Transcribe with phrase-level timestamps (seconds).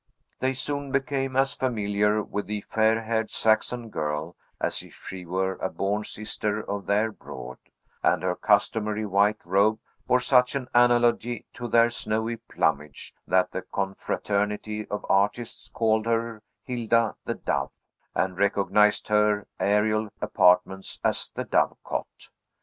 [0.39, 5.57] They soon became as familiar with the fair haired Saxon girl as if she were
[5.57, 7.59] a born sister of their brood;
[8.01, 9.77] and her customary white robe
[10.07, 16.07] bore such an analogy to their snowy plumage that the confraternity of artists called
[16.63, 17.69] Hilda the Dove,
[18.15, 22.31] and recognized her aerial apartment as the Dovecote.